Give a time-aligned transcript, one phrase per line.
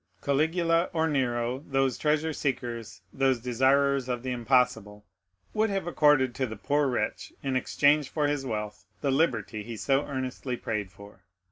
[0.23, 5.05] Caligula or Nero, those treasure seekers, those desirers of the impossible,
[5.53, 9.77] would have accorded to the poor wretch, in exchange for his wealth, the liberty he
[9.77, 11.19] so earnestly prayed for.